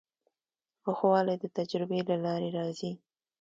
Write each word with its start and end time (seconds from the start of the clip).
پوخوالی 0.83 1.35
د 1.39 1.45
تجربې 1.57 1.99
له 2.09 2.15
لارې 2.25 2.49
راځي. 2.57 2.91